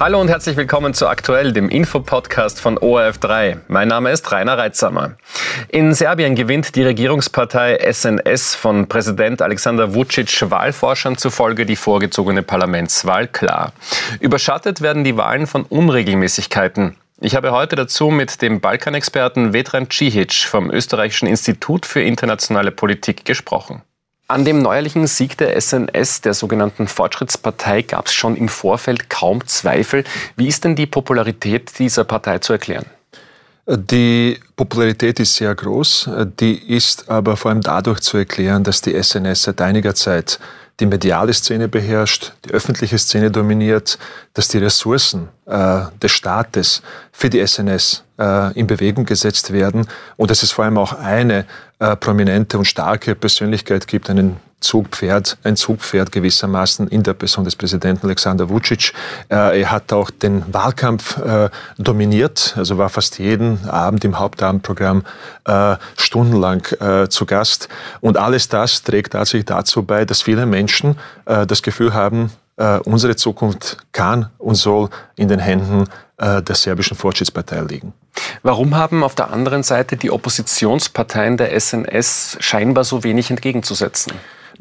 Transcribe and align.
Hallo 0.00 0.18
und 0.18 0.28
herzlich 0.28 0.56
willkommen 0.56 0.94
zu 0.94 1.08
Aktuell, 1.08 1.52
dem 1.52 1.68
Infopodcast 1.68 2.58
von 2.58 2.78
ORF3. 2.78 3.58
Mein 3.68 3.88
Name 3.88 4.10
ist 4.10 4.32
Rainer 4.32 4.56
Reitsamer. 4.56 5.18
In 5.68 5.92
Serbien 5.92 6.34
gewinnt 6.34 6.74
die 6.74 6.82
Regierungspartei 6.84 7.76
SNS 7.92 8.54
von 8.54 8.88
Präsident 8.88 9.42
Alexander 9.42 9.94
Vucic 9.94 10.50
Wahlforschern 10.50 11.18
zufolge 11.18 11.66
die 11.66 11.76
vorgezogene 11.76 12.42
Parlamentswahl 12.42 13.28
klar. 13.28 13.74
Überschattet 14.20 14.80
werden 14.80 15.04
die 15.04 15.18
Wahlen 15.18 15.46
von 15.46 15.64
Unregelmäßigkeiten. 15.64 16.96
Ich 17.20 17.36
habe 17.36 17.52
heute 17.52 17.76
dazu 17.76 18.08
mit 18.08 18.40
dem 18.40 18.62
Balkanexperten 18.62 19.52
Vedran 19.52 19.90
Cihic 19.90 20.32
vom 20.32 20.70
Österreichischen 20.70 21.28
Institut 21.28 21.84
für 21.84 22.00
internationale 22.00 22.70
Politik 22.70 23.26
gesprochen. 23.26 23.82
An 24.30 24.44
dem 24.44 24.62
neuerlichen 24.62 25.08
Sieg 25.08 25.36
der 25.38 25.60
SNS, 25.60 26.20
der 26.20 26.34
sogenannten 26.34 26.86
Fortschrittspartei, 26.86 27.82
gab 27.82 28.06
es 28.06 28.12
schon 28.12 28.36
im 28.36 28.48
Vorfeld 28.48 29.10
kaum 29.10 29.44
Zweifel. 29.48 30.04
Wie 30.36 30.46
ist 30.46 30.62
denn 30.62 30.76
die 30.76 30.86
Popularität 30.86 31.76
dieser 31.80 32.04
Partei 32.04 32.38
zu 32.38 32.52
erklären? 32.52 32.86
Die 33.66 34.38
Popularität 34.54 35.18
ist 35.18 35.34
sehr 35.34 35.52
groß. 35.52 36.10
Die 36.38 36.54
ist 36.72 37.10
aber 37.10 37.36
vor 37.36 37.50
allem 37.50 37.60
dadurch 37.60 38.02
zu 38.02 38.18
erklären, 38.18 38.62
dass 38.62 38.80
die 38.80 38.94
SNS 39.02 39.42
seit 39.42 39.60
einiger 39.60 39.96
Zeit 39.96 40.38
die 40.80 40.86
mediale 40.86 41.32
Szene 41.32 41.68
beherrscht, 41.68 42.32
die 42.44 42.50
öffentliche 42.50 42.98
Szene 42.98 43.30
dominiert, 43.30 43.98
dass 44.34 44.48
die 44.48 44.58
Ressourcen 44.58 45.28
äh, 45.46 45.82
des 46.02 46.10
Staates 46.10 46.82
für 47.12 47.28
die 47.28 47.46
SNS 47.46 48.04
äh, 48.18 48.58
in 48.58 48.66
Bewegung 48.66 49.04
gesetzt 49.04 49.52
werden 49.52 49.86
und 50.16 50.30
dass 50.30 50.42
es 50.42 50.52
vor 50.52 50.64
allem 50.64 50.78
auch 50.78 50.92
eine 50.94 51.44
äh, 51.78 51.96
prominente 51.96 52.58
und 52.58 52.64
starke 52.64 53.14
Persönlichkeit 53.14 53.86
gibt, 53.86 54.10
einen 54.10 54.36
Zugpferd, 54.60 55.38
ein 55.42 55.56
Zugpferd 55.56 56.12
gewissermaßen 56.12 56.88
in 56.88 57.02
der 57.02 57.14
Person 57.14 57.44
des 57.44 57.56
Präsidenten 57.56 58.06
Alexander 58.06 58.48
Vucic. 58.48 58.92
Äh, 59.30 59.62
er 59.62 59.70
hat 59.70 59.92
auch 59.92 60.10
den 60.10 60.44
Wahlkampf 60.52 61.18
äh, 61.18 61.48
dominiert, 61.78 62.54
also 62.56 62.78
war 62.78 62.90
fast 62.90 63.18
jeden 63.18 63.68
Abend 63.68 64.04
im 64.04 64.18
Hauptabendprogramm 64.18 65.04
äh, 65.46 65.76
stundenlang 65.96 66.62
zu 67.08 67.26
Gast. 67.26 67.68
Und 68.00 68.16
alles 68.16 68.48
das 68.48 68.82
trägt 68.82 69.12
tatsächlich 69.12 69.46
dazu 69.46 69.82
bei, 69.82 70.04
dass 70.04 70.22
viele 70.22 70.46
Menschen 70.46 70.96
das 71.24 71.62
Gefühl 71.62 71.94
haben, 71.94 72.30
unsere 72.84 73.16
Zukunft 73.16 73.78
kann 73.92 74.28
und 74.38 74.56
soll 74.56 74.88
in 75.16 75.28
den 75.28 75.38
Händen 75.38 75.84
der 76.18 76.54
serbischen 76.54 76.96
Fortschrittspartei 76.96 77.60
liegen. 77.60 77.92
Warum 78.42 78.74
haben 78.74 79.04
auf 79.04 79.14
der 79.14 79.30
anderen 79.30 79.62
Seite 79.62 79.96
die 79.96 80.10
Oppositionsparteien 80.10 81.36
der 81.36 81.58
SNS 81.58 82.36
scheinbar 82.40 82.84
so 82.84 83.02
wenig 83.04 83.30
entgegenzusetzen? 83.30 84.12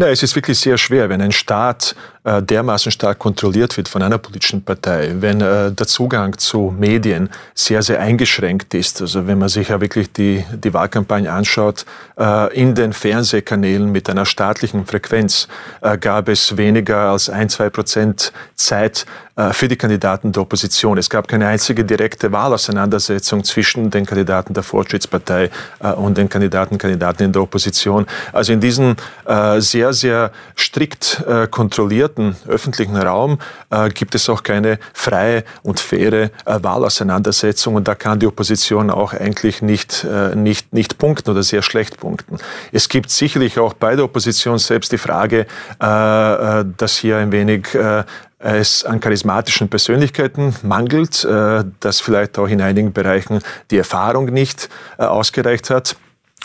Na, 0.02 0.08
es 0.08 0.24
ist 0.24 0.34
wirklich 0.34 0.58
sehr 0.58 0.78
schwer, 0.78 1.10
wenn 1.10 1.22
ein 1.22 1.34
Staat 1.34 1.94
äh, 2.24 2.42
dermaßen 2.42 2.92
stark 2.92 3.20
kontrolliert 3.20 3.76
wird 3.76 3.88
von 3.88 4.02
einer 4.02 4.18
politischen 4.18 4.62
Partei, 4.62 5.16
wenn 5.20 5.42
äh, 5.42 5.72
der 5.72 5.88
Zugang 5.88 6.38
zu 6.38 6.74
Medien 6.78 7.30
sehr, 7.56 7.82
sehr 7.82 8.00
eingeschränkt 8.00 8.74
ist. 8.74 9.02
Also 9.02 9.28
wenn 9.28 9.38
man 9.38 9.50
sich 9.50 9.70
ja 9.70 9.82
wirklich 9.82 10.12
die, 10.12 10.46
die 10.54 10.74
Wahlkampagne 10.74 11.32
anschaut, 11.32 11.86
äh, 12.18 12.54
in 12.54 12.76
den 12.76 12.94
Fernsehkanälen 12.94 13.92
mit 13.92 14.10
einer 14.10 14.26
staatlichen 14.26 14.86
Frequenz 14.86 15.48
äh, 15.82 15.98
gab 15.98 16.30
es 16.30 16.56
weniger 16.56 17.12
als 17.12 17.30
ein, 17.30 17.50
zwei 17.50 17.70
Prozent 17.70 18.32
Zeit 18.56 19.06
äh, 19.38 19.54
für 19.54 19.68
die 19.68 19.78
Kandidaten 19.78 20.32
der 20.34 20.44
Opposition. 20.44 20.98
Es 20.98 21.10
gab 21.10 21.28
keine 21.28 21.48
einzige 21.48 21.86
direkte 21.86 22.32
Wahlauseinandersetzung 22.32 23.44
zwischen 23.44 23.92
den 23.92 24.06
Kandidaten 24.06 24.54
der 24.54 24.64
Fortschrittspartei 24.64 25.50
äh, 25.80 25.92
und 25.94 26.18
den 26.18 26.28
Kandidaten, 26.28 26.78
Kandidaten 26.78 27.24
in 27.24 27.32
der 27.32 27.42
Opposition. 27.42 28.06
Also 28.34 28.54
in 28.54 28.60
diesem 28.60 28.96
sehr 29.60 29.89
sehr, 29.94 30.10
sehr 30.10 30.32
strikt 30.58 31.24
äh, 31.28 31.48
kontrollierten 31.48 32.36
öffentlichen 32.48 32.98
Raum 32.98 33.40
äh, 33.70 33.90
gibt 33.90 34.16
es 34.16 34.30
auch 34.30 34.44
keine 34.44 34.80
freie 34.94 35.44
und 35.64 35.80
faire 35.80 36.24
äh, 36.24 36.30
Wahlauseinandersetzung. 36.46 37.76
Und 37.76 37.88
da 37.88 37.96
kann 37.96 38.20
die 38.20 38.28
Opposition 38.28 38.90
auch 38.90 39.14
eigentlich 39.14 39.62
nicht, 39.62 40.04
äh, 40.04 40.36
nicht, 40.36 40.74
nicht 40.74 40.98
punkten 40.98 41.32
oder 41.32 41.44
sehr 41.44 41.62
schlecht 41.62 41.98
punkten. 41.98 42.38
Es 42.72 42.90
gibt 42.90 43.12
sicherlich 43.12 43.60
auch 43.60 43.74
bei 43.74 43.96
der 43.96 44.06
Opposition 44.06 44.58
selbst 44.58 44.92
die 44.92 44.98
Frage, 44.98 45.46
äh, 45.82 46.62
äh, 46.62 46.66
dass 46.78 46.98
hier 46.98 47.18
ein 47.18 47.32
wenig 47.32 47.68
es 48.42 48.86
an 48.86 49.02
charismatischen 49.02 49.68
Persönlichkeiten 49.68 50.56
mangelt, 50.64 51.28
dass 51.80 52.00
vielleicht 52.00 52.40
auch 52.40 52.48
in 52.48 52.62
einigen 52.62 52.94
Bereichen 52.94 53.42
die 53.70 53.78
Erfahrung 53.78 54.28
nicht 54.28 54.70
ausgereicht 54.98 55.70
hat. 55.70 55.98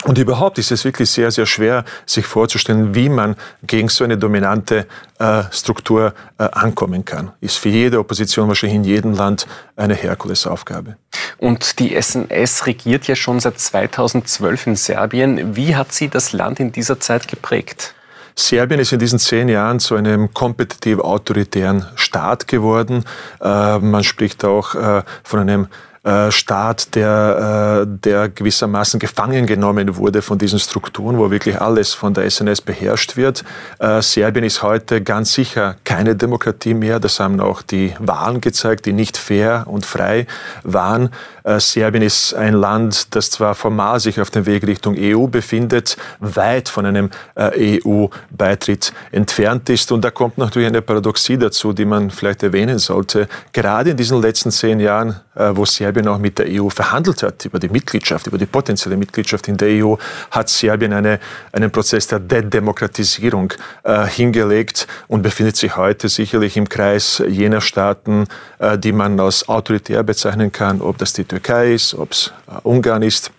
Und 0.05 0.19
überhaupt 0.19 0.59
ist 0.59 0.71
es 0.71 0.85
wirklich 0.85 1.09
sehr, 1.09 1.31
sehr 1.31 1.47
schwer, 1.47 1.83
sich 2.05 2.27
vorzustellen, 2.27 2.93
wie 2.93 3.09
man 3.09 3.35
gegen 3.63 3.89
so 3.89 4.03
eine 4.03 4.19
dominante 4.19 4.85
äh, 5.17 5.43
Struktur 5.49 6.13
äh, 6.37 6.43
ankommen 6.43 7.05
kann. 7.05 7.31
Ist 7.41 7.57
für 7.57 7.69
jede 7.69 7.97
Opposition 7.97 8.47
wahrscheinlich 8.47 8.75
in 8.75 8.83
jedem 8.83 9.13
Land 9.13 9.47
eine 9.75 9.95
Herkulesaufgabe. 9.95 10.97
Und 11.39 11.79
die 11.79 11.99
SNS 11.99 12.67
regiert 12.67 13.07
ja 13.07 13.15
schon 13.15 13.39
seit 13.39 13.59
2012 13.59 14.67
in 14.67 14.75
Serbien. 14.75 15.55
Wie 15.55 15.75
hat 15.75 15.91
sie 15.91 16.07
das 16.07 16.33
Land 16.33 16.59
in 16.59 16.71
dieser 16.71 16.99
Zeit 16.99 17.27
geprägt? 17.27 17.95
Serbien 18.35 18.79
ist 18.79 18.91
in 18.91 18.99
diesen 18.99 19.17
zehn 19.17 19.49
Jahren 19.49 19.79
zu 19.79 19.95
einem 19.95 20.35
kompetitiv 20.35 20.99
autoritären 20.99 21.87
Staat 21.95 22.47
geworden. 22.47 23.05
Äh, 23.41 23.79
man 23.79 24.03
spricht 24.03 24.45
auch 24.45 24.75
äh, 24.75 25.01
von 25.23 25.39
einem 25.39 25.67
äh, 26.05 26.31
Staat, 26.31 26.93
der, 26.93 27.83
äh, 27.83 27.87
der 28.03 28.29
gewissermaßen 28.29 28.99
gefangen 28.99 29.47
genommen 29.47 29.97
wurde 29.97 30.21
von 30.21 30.37
diesen 30.37 30.59
Strukturen, 30.59 31.17
wo 31.17 31.31
wirklich 31.31 31.59
alles 31.59 31.95
von 31.95 32.13
der 32.13 32.29
SNS 32.29 32.61
beherrscht 32.61 33.17
wird. 33.17 33.43
Äh, 33.79 34.03
Serbien 34.03 34.45
ist 34.45 34.61
heute 34.61 35.01
ganz 35.01 35.33
sicher 35.33 35.77
keine 35.83 36.15
Demokratie 36.15 36.75
mehr. 36.75 36.99
Das 36.99 37.19
haben 37.19 37.39
auch 37.39 37.63
die 37.63 37.95
Wahlen 37.97 38.39
gezeigt, 38.39 38.85
die 38.85 38.93
nicht 38.93 39.17
fair 39.17 39.63
und 39.65 39.83
frei 39.83 40.27
waren. 40.63 41.09
Serbien 41.57 42.03
ist 42.03 42.33
ein 42.33 42.53
Land, 42.55 43.15
das 43.15 43.29
zwar 43.29 43.53
formal 43.53 43.99
sich 43.99 44.19
auf 44.19 44.31
dem 44.31 44.45
Weg 44.45 44.65
Richtung 44.65 44.95
EU 44.97 45.27
befindet, 45.27 45.95
weit 46.19 46.69
von 46.69 46.85
einem 46.85 47.11
EU-Beitritt 47.37 48.93
entfernt 49.11 49.69
ist. 49.69 49.91
Und 49.91 50.03
da 50.03 50.09
kommt 50.09 50.37
natürlich 50.37 50.67
eine 50.67 50.81
Paradoxie 50.81 51.37
dazu, 51.37 51.73
die 51.73 51.85
man 51.85 52.09
vielleicht 52.09 52.41
erwähnen 52.41 52.79
sollte. 52.79 53.27
Gerade 53.53 53.91
in 53.91 53.97
diesen 53.97 54.21
letzten 54.21 54.49
zehn 54.51 54.79
Jahren, 54.79 55.19
wo 55.35 55.65
Serbien 55.65 56.07
auch 56.07 56.17
mit 56.17 56.39
der 56.39 56.47
EU 56.49 56.69
verhandelt 56.69 57.21
hat, 57.21 57.45
über 57.45 57.59
die 57.59 57.69
Mitgliedschaft, 57.69 58.27
über 58.27 58.37
die 58.37 58.45
potenzielle 58.45 58.97
Mitgliedschaft 58.97 59.47
in 59.47 59.57
der 59.57 59.85
EU, 59.85 59.95
hat 60.31 60.49
Serbien 60.49 60.93
eine, 60.93 61.19
einen 61.51 61.71
Prozess 61.71 62.07
der 62.07 62.19
Dedemokratisierung 62.19 63.53
äh, 63.83 64.05
hingelegt 64.05 64.87
und 65.07 65.21
befindet 65.21 65.57
sich 65.57 65.75
heute 65.75 66.09
sicherlich 66.09 66.57
im 66.57 66.69
Kreis 66.69 67.21
jener 67.27 67.61
Staaten, 67.61 68.25
äh, 68.59 68.77
die 68.77 68.91
man 68.91 69.19
als 69.19 69.47
autoritär 69.49 70.03
bezeichnen 70.03 70.51
kann, 70.51 70.81
ob 70.81 70.97
das 70.97 71.13
die 71.13 71.25
Türkei 71.35 71.73
ist, 71.73 71.93
ob 71.93 72.11
es 72.11 72.31
äh, 72.47 72.59
Ungarn 72.63 73.01
ist 73.01 73.31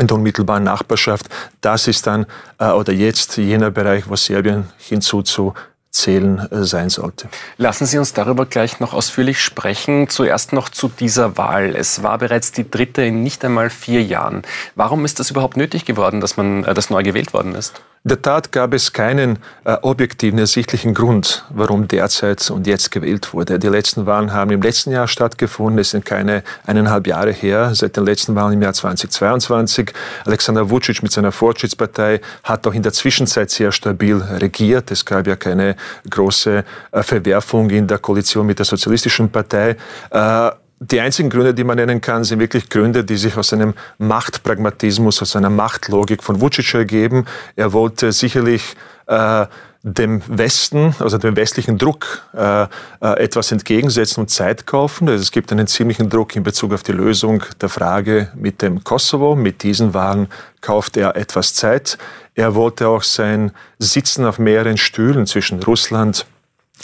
in 0.00 0.08
der 0.08 0.16
unmittelbaren 0.16 0.64
Nachbarschaft. 0.64 1.26
Das 1.60 1.86
ist 1.86 2.06
dann 2.06 2.26
äh, 2.58 2.70
oder 2.70 2.92
jetzt 2.92 3.36
jener 3.36 3.70
Bereich, 3.70 4.08
wo 4.08 4.16
Serbien 4.16 4.66
hinzuzu 4.78 5.54
zählen 5.90 6.38
äh, 6.50 6.64
sein 6.64 6.90
sollte. 6.90 7.28
Lassen 7.56 7.86
Sie 7.86 7.98
uns 7.98 8.12
darüber 8.12 8.46
gleich 8.46 8.80
noch 8.80 8.92
ausführlich 8.92 9.40
sprechen. 9.40 10.08
Zuerst 10.08 10.52
noch 10.52 10.68
zu 10.68 10.88
dieser 10.88 11.38
Wahl. 11.38 11.74
Es 11.74 12.02
war 12.02 12.18
bereits 12.18 12.52
die 12.52 12.68
dritte 12.68 13.02
in 13.02 13.22
nicht 13.22 13.44
einmal 13.44 13.70
vier 13.70 14.02
Jahren. 14.02 14.42
Warum 14.74 15.04
ist 15.04 15.20
das 15.20 15.30
überhaupt 15.30 15.56
nötig 15.56 15.84
geworden, 15.84 16.20
dass 16.20 16.36
man 16.36 16.64
äh, 16.64 16.74
das 16.74 16.90
neu 16.90 17.02
gewählt 17.02 17.32
worden 17.32 17.54
ist? 17.54 17.80
In 18.06 18.10
der 18.10 18.22
Tat 18.22 18.52
gab 18.52 18.72
es 18.72 18.92
keinen 18.92 19.40
äh, 19.64 19.72
objektiven, 19.82 20.38
ersichtlichen 20.38 20.94
Grund, 20.94 21.44
warum 21.50 21.88
derzeit 21.88 22.52
und 22.52 22.68
jetzt 22.68 22.92
gewählt 22.92 23.34
wurde. 23.34 23.58
Die 23.58 23.66
letzten 23.66 24.06
Wahlen 24.06 24.32
haben 24.32 24.52
im 24.52 24.62
letzten 24.62 24.92
Jahr 24.92 25.08
stattgefunden. 25.08 25.80
Es 25.80 25.90
sind 25.90 26.04
keine 26.04 26.44
eineinhalb 26.64 27.08
Jahre 27.08 27.32
her, 27.32 27.74
seit 27.74 27.96
den 27.96 28.04
letzten 28.04 28.36
Wahlen 28.36 28.52
im 28.52 28.62
Jahr 28.62 28.74
2022. 28.74 29.90
Alexander 30.24 30.70
Vucic 30.70 31.02
mit 31.02 31.10
seiner 31.10 31.32
Fortschrittspartei 31.32 32.20
hat 32.44 32.64
auch 32.68 32.74
in 32.74 32.84
der 32.84 32.92
Zwischenzeit 32.92 33.50
sehr 33.50 33.72
stabil 33.72 34.14
regiert. 34.14 34.92
Es 34.92 35.04
gab 35.04 35.26
ja 35.26 35.34
keine 35.34 35.74
große 36.08 36.62
äh, 36.92 37.02
Verwerfung 37.02 37.70
in 37.70 37.88
der 37.88 37.98
Koalition 37.98 38.46
mit 38.46 38.60
der 38.60 38.66
Sozialistischen 38.66 39.32
Partei. 39.32 39.74
Äh, 40.10 40.50
die 40.78 41.00
einzigen 41.00 41.30
Gründe, 41.30 41.54
die 41.54 41.64
man 41.64 41.76
nennen 41.76 42.00
kann, 42.00 42.24
sind 42.24 42.38
wirklich 42.38 42.68
Gründe, 42.68 43.04
die 43.04 43.16
sich 43.16 43.36
aus 43.36 43.52
einem 43.52 43.74
Machtpragmatismus, 43.98 45.22
aus 45.22 45.34
einer 45.34 45.50
Machtlogik 45.50 46.22
von 46.22 46.40
Vucic 46.40 46.74
ergeben. 46.74 47.24
Er 47.56 47.72
wollte 47.72 48.12
sicherlich 48.12 48.76
äh, 49.06 49.46
dem 49.82 50.20
Westen, 50.26 50.94
also 50.98 51.16
dem 51.16 51.36
westlichen 51.36 51.78
Druck, 51.78 52.26
äh, 52.34 52.64
äh, 52.64 52.66
etwas 53.00 53.52
entgegensetzen 53.52 54.22
und 54.22 54.28
Zeit 54.28 54.66
kaufen. 54.66 55.08
Also 55.08 55.22
es 55.22 55.30
gibt 55.30 55.52
einen 55.52 55.66
ziemlichen 55.66 56.10
Druck 56.10 56.36
in 56.36 56.42
Bezug 56.42 56.74
auf 56.74 56.82
die 56.82 56.92
Lösung 56.92 57.42
der 57.60 57.68
Frage 57.68 58.28
mit 58.34 58.60
dem 58.62 58.84
Kosovo. 58.84 59.36
Mit 59.36 59.62
diesen 59.62 59.94
Wahlen 59.94 60.28
kauft 60.60 60.96
er 60.96 61.16
etwas 61.16 61.54
Zeit. 61.54 61.98
Er 62.34 62.54
wollte 62.54 62.88
auch 62.88 63.02
sein 63.02 63.52
Sitzen 63.78 64.26
auf 64.26 64.38
mehreren 64.38 64.76
Stühlen 64.76 65.26
zwischen 65.26 65.62
Russland, 65.62 66.26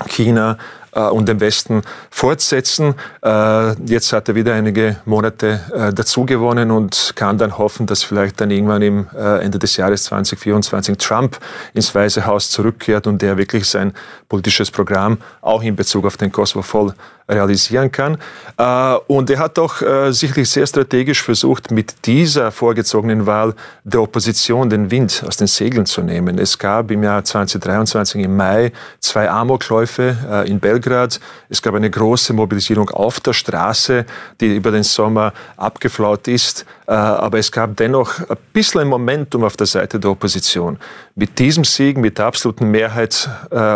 China 0.07 0.57
und 1.01 1.29
dem 1.29 1.41
Westen 1.41 1.83
fortsetzen. 2.11 2.95
Äh, 3.25 3.73
jetzt 3.87 4.13
hat 4.13 4.29
er 4.29 4.35
wieder 4.35 4.55
einige 4.55 4.97
Monate 5.05 5.61
äh, 5.75 5.93
dazugewonnen 5.93 6.71
und 6.71 7.13
kann 7.15 7.39
dann 7.39 7.57
hoffen, 7.59 7.87
dass 7.87 8.03
vielleicht 8.03 8.41
dann 8.41 8.51
irgendwann 8.51 8.83
im 8.83 9.07
äh, 9.15 9.43
Ende 9.43 9.59
des 9.59 9.77
Jahres 9.77 10.05
2024 10.05 10.99
Trump 10.99 11.39
ins 11.75 11.95
Weiße 11.95 12.27
Haus 12.27 12.51
zurückkehrt 12.51 13.07
und 13.07 13.23
der 13.23 13.37
wirklich 13.37 13.67
sein 13.67 13.93
politisches 14.29 14.71
Programm 14.71 15.19
auch 15.41 15.63
in 15.63 15.77
Bezug 15.77 16.07
auf 16.07 16.17
den 16.17 16.31
Kosovo 16.31 16.63
voll 16.63 16.95
realisieren 17.29 17.91
kann. 17.91 18.19
Äh, 18.57 18.95
und 19.07 19.31
er 19.31 19.39
hat 19.39 19.59
auch 19.59 19.81
äh, 19.83 20.13
sicherlich 20.13 20.51
sehr 20.51 20.67
strategisch 20.67 21.23
versucht, 21.23 21.71
mit 21.71 22.07
dieser 22.07 22.51
vorgezogenen 22.51 23.27
Wahl 23.27 23.55
der 23.85 24.03
Opposition 24.03 24.69
den 24.69 24.91
Wind 24.91 25.25
aus 25.27 25.37
den 25.37 25.47
Segeln 25.47 25.87
zu 25.87 26.03
nehmen. 26.03 26.39
Es 26.39 26.59
gab 26.59 26.91
im 26.91 27.03
Jahr 27.03 27.25
2023 27.25 28.23
im 28.23 28.37
Mai 28.37 28.73
zwei 29.01 29.31
Amokläufe 29.31 30.17
äh, 30.31 30.51
in 30.51 30.61
Belgrad. 30.83 31.21
Es 31.49 31.63
gab 31.63 31.75
eine 31.75 31.91
große 31.91 32.33
Mobilisierung 32.33 32.91
auf 32.91 33.21
der 33.21 33.33
Straße, 33.33 34.05
die 34.41 34.57
über 34.57 34.71
den 34.71 34.83
Sommer 34.83 35.33
abgeflaut 35.57 36.29
ist. 36.29 36.67
Aber 36.87 37.39
es 37.39 37.51
gab 37.51 37.77
dennoch 37.77 38.19
ein 38.29 38.37
bisschen 38.53 38.89
Momentum 38.89 39.45
auf 39.45 39.57
der 39.57 39.67
Seite 39.67 39.99
der 39.99 40.11
Opposition. 40.11 40.79
Mit 41.15 41.39
diesem 41.39 41.65
Sieg, 41.65 41.97
mit 41.97 42.19
der 42.19 42.27
absoluten 42.27 42.71
Mehrheit 42.71 43.29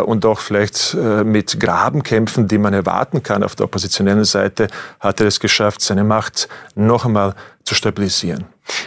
und 0.05 0.27
auch 0.27 0.41
vielleicht 0.41 0.95
mit 0.95 1.59
Grabenkämpfen, 1.59 2.49
die 2.49 2.59
man 2.59 2.75
erwarten 2.75 3.23
kann 3.23 3.43
auf 3.43 3.55
der 3.55 3.65
oppositionellen 3.65 4.25
Seite, 4.25 4.69
hat 5.01 5.21
er 5.21 5.29
es 5.29 5.41
geschafft, 5.41 5.81
seine 5.81 6.05
Macht 6.05 6.49
noch 6.75 7.07
einmal 7.07 7.35
zu 7.65 7.75
stabilisieren. 7.75 8.45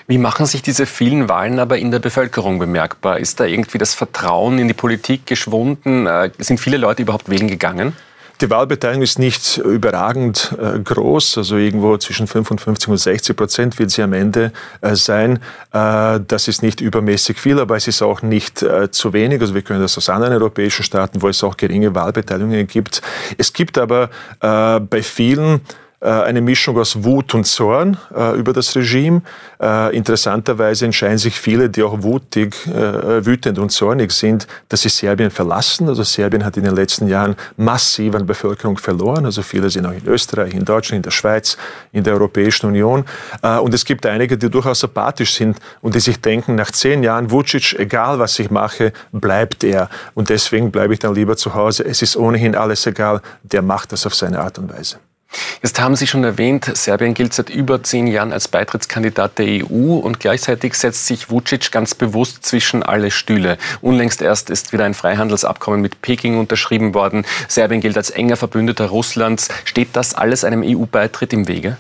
Wie 0.07 0.17
machen 0.17 0.45
sich 0.45 0.61
diese 0.61 0.85
vielen 0.85 1.29
Wahlen 1.29 1.59
aber 1.59 1.77
in 1.77 1.91
der 1.91 1.99
Bevölkerung 1.99 2.59
bemerkbar? 2.59 3.19
Ist 3.19 3.39
da 3.39 3.45
irgendwie 3.45 3.77
das 3.77 3.93
Vertrauen 3.93 4.59
in 4.59 4.67
die 4.67 4.73
Politik 4.73 5.25
geschwunden? 5.25 6.05
Äh, 6.05 6.31
sind 6.37 6.59
viele 6.59 6.77
Leute 6.77 7.03
überhaupt 7.03 7.29
wählen 7.29 7.47
gegangen? 7.47 7.95
Die 8.41 8.49
Wahlbeteiligung 8.49 9.03
ist 9.03 9.19
nicht 9.19 9.57
überragend 9.57 10.55
äh, 10.57 10.79
groß, 10.79 11.39
also 11.39 11.57
irgendwo 11.57 11.97
zwischen 11.97 12.25
55 12.25 12.87
und 12.87 12.97
60 12.97 13.35
Prozent 13.35 13.79
wird 13.79 13.91
sie 13.91 14.01
am 14.01 14.13
Ende 14.13 14.53
äh, 14.79 14.95
sein. 14.95 15.39
Äh, 15.73 16.21
das 16.25 16.47
ist 16.47 16.63
nicht 16.63 16.79
übermäßig 16.79 17.37
viel, 17.37 17.59
aber 17.59 17.75
es 17.75 17.89
ist 17.89 18.01
auch 18.01 18.21
nicht 18.21 18.65
zu 18.91 19.13
wenig. 19.13 19.41
Also 19.41 19.55
wir 19.55 19.61
können 19.61 19.81
das 19.81 19.97
aus 19.97 20.09
anderen 20.09 20.33
europäischen 20.33 20.83
Staaten, 20.83 21.21
wo 21.21 21.27
es 21.27 21.43
auch 21.43 21.57
geringe 21.57 21.93
Wahlbeteiligungen 21.95 22.67
gibt. 22.67 23.01
Es 23.37 23.53
gibt 23.53 23.77
aber 23.77 24.09
bei 24.39 25.03
vielen 25.03 25.61
eine 26.05 26.41
Mischung 26.41 26.77
aus 26.77 27.03
Wut 27.03 27.33
und 27.33 27.45
Zorn 27.45 27.97
äh, 28.15 28.37
über 28.37 28.53
das 28.53 28.75
Regime. 28.75 29.21
Äh, 29.61 29.95
interessanterweise 29.95 30.85
entscheiden 30.85 31.17
sich 31.17 31.37
viele, 31.37 31.69
die 31.69 31.83
auch 31.83 32.03
wutig, 32.03 32.55
äh, 32.67 33.25
wütend 33.25 33.59
und 33.59 33.71
zornig 33.71 34.11
sind, 34.11 34.47
dass 34.69 34.81
sie 34.81 34.89
Serbien 34.89 35.29
verlassen. 35.29 35.89
Also 35.89 36.03
Serbien 36.03 36.45
hat 36.45 36.55
in 36.55 36.63
den 36.63 36.75
letzten 36.75 37.07
Jahren 37.07 37.35
massiv 37.57 38.15
an 38.15 38.25
Bevölkerung 38.25 38.77
verloren. 38.77 39.25
Also 39.25 39.41
viele 39.41 39.69
sind 39.69 39.85
auch 39.85 39.91
in 39.91 40.07
Österreich, 40.07 40.53
in 40.53 40.63
Deutschland, 40.63 40.97
in 40.97 41.03
der 41.03 41.11
Schweiz, 41.11 41.57
in 41.91 42.03
der 42.03 42.13
Europäischen 42.13 42.67
Union. 42.67 43.03
Äh, 43.41 43.57
und 43.57 43.73
es 43.73 43.83
gibt 43.83 44.05
einige, 44.05 44.37
die 44.37 44.49
durchaus 44.49 44.83
apathisch 44.83 45.35
sind 45.35 45.57
und 45.81 45.95
die 45.95 45.99
sich 45.99 46.21
denken, 46.21 46.55
nach 46.55 46.71
zehn 46.71 47.03
Jahren 47.03 47.29
Vucic, 47.29 47.77
egal 47.77 48.19
was 48.19 48.39
ich 48.39 48.49
mache, 48.49 48.93
bleibt 49.11 49.63
er. 49.63 49.89
Und 50.13 50.29
deswegen 50.29 50.71
bleibe 50.71 50.93
ich 50.93 50.99
dann 50.99 51.13
lieber 51.13 51.35
zu 51.35 51.53
Hause. 51.53 51.83
Es 51.85 52.01
ist 52.01 52.15
ohnehin 52.15 52.55
alles 52.55 52.85
egal. 52.85 53.21
Der 53.43 53.61
macht 53.61 53.91
das 53.91 54.05
auf 54.05 54.15
seine 54.15 54.39
Art 54.39 54.57
und 54.59 54.71
Weise. 54.71 54.97
Jetzt 55.61 55.79
haben 55.79 55.95
Sie 55.95 56.07
schon 56.07 56.23
erwähnt, 56.23 56.71
Serbien 56.73 57.13
gilt 57.13 57.33
seit 57.33 57.49
über 57.49 57.83
zehn 57.83 58.07
Jahren 58.07 58.31
als 58.31 58.47
Beitrittskandidat 58.47 59.37
der 59.37 59.65
EU 59.65 59.97
und 59.97 60.19
gleichzeitig 60.19 60.73
setzt 60.75 61.05
sich 61.05 61.29
Vucic 61.29 61.71
ganz 61.71 61.93
bewusst 61.95 62.45
zwischen 62.45 62.81
alle 62.81 63.11
Stühle. 63.11 63.57
Unlängst 63.81 64.21
erst 64.21 64.49
ist 64.49 64.71
wieder 64.71 64.85
ein 64.85 64.93
Freihandelsabkommen 64.93 65.81
mit 65.81 66.01
Peking 66.01 66.39
unterschrieben 66.39 66.93
worden. 66.93 67.25
Serbien 67.49 67.81
gilt 67.81 67.97
als 67.97 68.09
enger 68.09 68.37
Verbündeter 68.37 68.85
Russlands. 68.85 69.49
Steht 69.65 69.89
das 69.93 70.13
alles 70.13 70.45
einem 70.45 70.63
EU-Beitritt 70.63 71.33
im 71.33 71.47
Wege? 71.47 71.77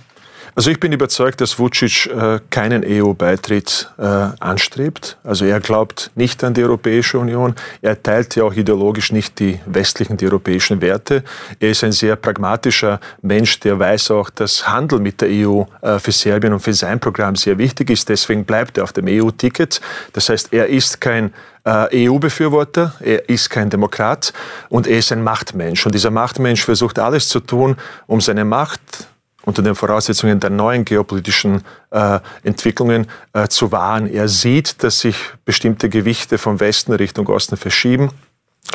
Also 0.59 0.71
ich 0.71 0.79
bin 0.81 0.91
überzeugt, 0.91 1.39
dass 1.39 1.57
Vucic 1.57 2.07
äh, 2.07 2.41
keinen 2.49 2.83
EU-Beitritt 2.85 3.89
äh, 3.97 4.03
anstrebt. 4.03 5.17
Also 5.23 5.45
er 5.45 5.61
glaubt 5.61 6.11
nicht 6.15 6.43
an 6.43 6.53
die 6.53 6.61
Europäische 6.61 7.17
Union. 7.17 7.55
Er 7.81 8.03
teilt 8.03 8.35
ja 8.35 8.43
auch 8.43 8.53
ideologisch 8.53 9.13
nicht 9.13 9.39
die 9.39 9.61
westlichen, 9.65 10.17
die 10.17 10.25
europäischen 10.25 10.81
Werte. 10.81 11.23
Er 11.61 11.69
ist 11.69 11.85
ein 11.85 11.93
sehr 11.93 12.17
pragmatischer 12.17 12.99
Mensch, 13.21 13.61
der 13.61 13.79
weiß 13.79 14.11
auch, 14.11 14.29
dass 14.29 14.67
Handel 14.67 14.99
mit 14.99 15.21
der 15.21 15.29
EU 15.29 15.63
äh, 15.79 15.97
für 15.97 16.11
Serbien 16.11 16.51
und 16.51 16.59
für 16.59 16.73
sein 16.73 16.99
Programm 16.99 17.37
sehr 17.37 17.57
wichtig 17.57 17.89
ist. 17.89 18.09
Deswegen 18.09 18.43
bleibt 18.43 18.77
er 18.79 18.83
auf 18.83 18.91
dem 18.91 19.05
EU-Ticket. 19.07 19.79
Das 20.11 20.27
heißt, 20.27 20.51
er 20.51 20.67
ist 20.67 20.99
kein 20.99 21.33
äh, 21.63 22.09
EU-Befürworter, 22.09 22.95
er 22.99 23.29
ist 23.29 23.49
kein 23.49 23.69
Demokrat 23.69 24.33
und 24.67 24.87
er 24.87 24.97
ist 24.97 25.13
ein 25.13 25.23
Machtmensch. 25.23 25.85
Und 25.85 25.95
dieser 25.95 26.11
Machtmensch 26.11 26.65
versucht 26.65 26.99
alles 26.99 27.29
zu 27.29 27.39
tun, 27.39 27.77
um 28.07 28.19
seine 28.19 28.43
Macht 28.43 29.07
unter 29.49 29.61
den 29.61 29.75
Voraussetzungen 29.75 30.39
der 30.39 30.51
neuen 30.51 30.85
geopolitischen 30.85 31.63
äh, 31.91 32.19
Entwicklungen 32.43 33.07
äh, 33.33 33.47
zu 33.47 33.71
wahren. 33.71 34.07
Er 34.07 34.27
sieht, 34.27 34.83
dass 34.83 34.99
sich 34.99 35.17
bestimmte 35.43 35.89
Gewichte 35.89 36.37
vom 36.37 36.59
Westen 36.59 36.93
Richtung 36.93 37.27
Osten 37.27 37.57
verschieben. 37.57 38.11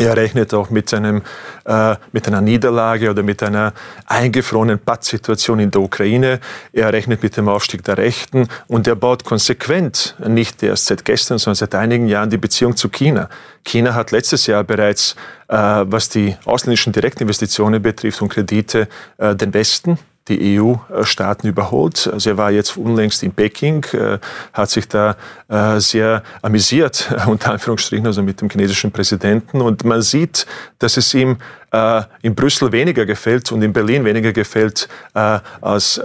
Er 0.00 0.16
rechnet 0.16 0.52
auch 0.52 0.70
mit, 0.70 0.92
einem, 0.92 1.22
äh, 1.64 1.94
mit 2.10 2.26
einer 2.26 2.40
Niederlage 2.40 3.10
oder 3.10 3.22
mit 3.22 3.44
einer 3.44 3.72
eingefrorenen 4.06 4.80
Pattsituation 4.80 5.60
in 5.60 5.70
der 5.70 5.82
Ukraine. 5.82 6.40
Er 6.72 6.92
rechnet 6.92 7.22
mit 7.22 7.36
dem 7.36 7.48
Aufstieg 7.48 7.84
der 7.84 7.96
Rechten 7.96 8.48
und 8.66 8.88
er 8.88 8.96
baut 8.96 9.22
konsequent, 9.22 10.16
nicht 10.26 10.64
erst 10.64 10.86
seit 10.86 11.04
gestern, 11.04 11.38
sondern 11.38 11.56
seit 11.56 11.76
einigen 11.76 12.08
Jahren, 12.08 12.28
die 12.28 12.38
Beziehung 12.38 12.74
zu 12.74 12.88
China. 12.88 13.28
China 13.64 13.94
hat 13.94 14.10
letztes 14.10 14.48
Jahr 14.48 14.64
bereits, 14.64 15.14
äh, 15.46 15.56
was 15.56 16.08
die 16.08 16.36
ausländischen 16.44 16.92
Direktinvestitionen 16.92 17.80
betrifft 17.80 18.20
und 18.20 18.30
Kredite, 18.30 18.88
äh, 19.18 19.36
den 19.36 19.54
Westen 19.54 19.98
die 20.28 20.58
EU-Staaten 20.58 21.46
überholt. 21.46 22.08
Also 22.10 22.30
er 22.30 22.38
war 22.38 22.50
jetzt 22.50 22.76
unlängst 22.76 23.22
in 23.22 23.32
Peking, 23.32 23.84
äh, 23.92 24.18
hat 24.54 24.70
sich 24.70 24.88
da 24.88 25.16
äh, 25.48 25.78
sehr 25.80 26.22
amüsiert, 26.40 27.14
unter 27.26 27.52
Anführungsstrichen, 27.52 28.06
also 28.06 28.22
mit 28.22 28.40
dem 28.40 28.48
chinesischen 28.48 28.90
Präsidenten. 28.90 29.60
Und 29.60 29.84
man 29.84 30.00
sieht, 30.00 30.46
dass 30.78 30.96
es 30.96 31.12
ihm 31.12 31.36
äh, 31.72 32.02
in 32.22 32.34
Brüssel 32.34 32.72
weniger 32.72 33.04
gefällt 33.04 33.52
und 33.52 33.60
in 33.60 33.74
Berlin 33.74 34.04
weniger 34.04 34.32
gefällt 34.32 34.88
als 35.12 36.00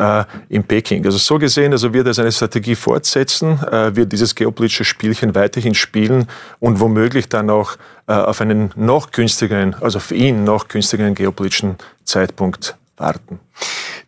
in 0.50 0.63
Peking. 0.63 1.06
Also 1.06 1.18
so 1.18 1.38
gesehen, 1.38 1.71
also 1.71 1.94
wird 1.94 2.07
er 2.07 2.13
seine 2.13 2.31
Strategie 2.31 2.75
fortsetzen, 2.75 3.60
wird 3.94 4.12
dieses 4.12 4.36
geopolitische 4.36 4.83
Spielchen 4.83 5.36
weiterhin 5.36 5.74
spielen 5.74 6.27
und 6.60 6.80
womöglich 6.80 7.30
dann 7.30 7.50
auch 7.50 7.77
auf 8.06 8.42
einen 8.42 8.71
noch 8.75 9.12
günstigeren, 9.12 9.75
also 9.81 10.00
für 10.00 10.16
ihn 10.16 10.44
noch 10.44 10.68
günstigeren 10.68 11.16
geopolitischen 11.16 11.77
Zeitpunkt 12.04 12.75
warten. 12.98 13.39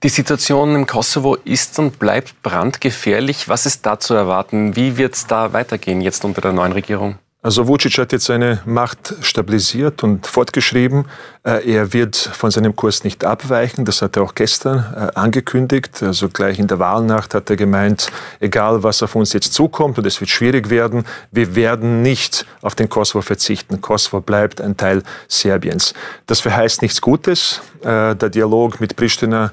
Die 0.03 0.09
Situation 0.09 0.73
im 0.73 0.87
Kosovo 0.87 1.35
ist 1.35 1.77
und 1.77 1.99
bleibt 1.99 2.41
brandgefährlich. 2.41 3.49
Was 3.49 3.67
ist 3.67 3.85
da 3.85 3.99
zu 3.99 4.15
erwarten? 4.15 4.75
Wie 4.75 4.97
wird 4.97 5.13
es 5.13 5.27
da 5.27 5.53
weitergehen 5.53 6.01
jetzt 6.01 6.25
unter 6.25 6.41
der 6.41 6.53
neuen 6.53 6.71
Regierung? 6.71 7.19
Also 7.43 7.67
Vucic 7.67 7.97
hat 7.97 8.11
jetzt 8.11 8.25
seine 8.25 8.59
Macht 8.65 9.15
stabilisiert 9.21 10.03
und 10.03 10.27
fortgeschrieben. 10.27 11.05
Äh, 11.43 11.73
er 11.73 11.91
wird 11.91 12.15
von 12.15 12.51
seinem 12.51 12.75
Kurs 12.75 13.03
nicht 13.03 13.25
abweichen. 13.25 13.83
Das 13.83 14.03
hat 14.03 14.15
er 14.15 14.21
auch 14.21 14.35
gestern 14.35 14.77
äh, 14.95 15.17
angekündigt. 15.17 16.03
Also 16.03 16.29
gleich 16.29 16.59
in 16.59 16.67
der 16.67 16.77
Wahlnacht 16.77 17.33
hat 17.33 17.49
er 17.49 17.55
gemeint, 17.55 18.11
egal 18.39 18.83
was 18.83 19.01
auf 19.01 19.15
uns 19.15 19.33
jetzt 19.33 19.53
zukommt 19.53 19.97
und 19.97 20.05
es 20.05 20.21
wird 20.21 20.29
schwierig 20.29 20.69
werden, 20.69 21.03
wir 21.31 21.55
werden 21.55 22.03
nicht 22.03 22.45
auf 22.61 22.75
den 22.75 22.89
Kosovo 22.89 23.23
verzichten. 23.23 23.81
Kosovo 23.81 24.21
bleibt 24.21 24.61
ein 24.61 24.77
Teil 24.77 25.01
Serbiens. 25.27 25.95
Das 26.27 26.41
verheißt 26.41 26.83
nichts 26.83 27.01
Gutes. 27.01 27.61
Äh, 27.81 28.15
der 28.15 28.29
Dialog 28.29 28.79
mit 28.79 28.95
Pristina 28.95 29.51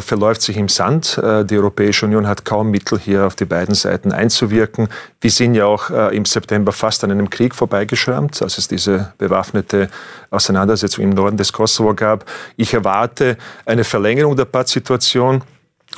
verläuft 0.00 0.42
sich 0.42 0.56
im 0.56 0.68
Sand. 0.68 1.16
Die 1.16 1.56
Europäische 1.56 2.04
Union 2.04 2.26
hat 2.26 2.44
kaum 2.44 2.72
Mittel, 2.72 2.98
hier 2.98 3.24
auf 3.24 3.36
die 3.36 3.44
beiden 3.44 3.76
Seiten 3.76 4.10
einzuwirken. 4.10 4.88
Wir 5.20 5.30
sind 5.30 5.54
ja 5.54 5.66
auch 5.66 5.90
im 6.10 6.24
September 6.24 6.72
fast 6.72 7.04
an 7.04 7.09
einem 7.10 7.30
Krieg 7.30 7.54
vorbeigeschwärmt, 7.54 8.40
als 8.42 8.58
es 8.58 8.68
diese 8.68 9.12
bewaffnete 9.18 9.88
Auseinandersetzung 10.30 11.04
im 11.04 11.10
Norden 11.10 11.36
des 11.36 11.52
Kosovo 11.52 11.94
gab. 11.94 12.24
Ich 12.56 12.74
erwarte 12.74 13.36
eine 13.66 13.84
Verlängerung 13.84 14.36
der 14.36 14.44
Paz-Situation 14.44 15.42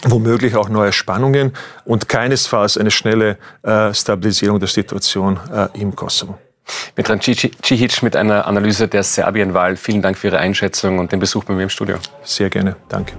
womöglich 0.05 0.57
auch 0.57 0.69
neue 0.69 0.93
Spannungen 0.93 1.53
und 1.85 2.09
keinesfalls 2.09 2.79
eine 2.79 2.91
schnelle 2.91 3.39
äh, 3.63 3.93
Stabilisierung 3.93 4.59
der 4.59 4.69
Situation 4.69 5.39
äh, 5.53 5.69
im 5.79 5.95
Kosovo. 5.95 6.39
Mitran 6.97 7.21
Cicic 7.21 8.03
mit 8.03 8.17
einer 8.17 8.47
Analyse 8.47 8.89
der 8.89 9.03
Serbienwahl. 9.03 9.77
Vielen 9.77 10.03
Dank 10.03 10.17
für 10.17 10.29
Ihre 10.29 10.39
Einschätzung 10.39 10.99
und 10.99 11.13
den 11.13 11.21
Besuch 11.21 11.45
bei 11.45 11.55
mir 11.55 11.65
im 11.65 11.71
Studio. 11.71 11.97
Sehr 12.25 12.51
gerne. 12.51 12.77
Danke. 12.89 13.15